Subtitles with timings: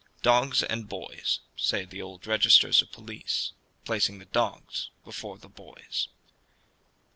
[0.23, 3.51] "Dogs and boys," say the old registers of police,
[3.85, 6.07] placing the dogs before the boys.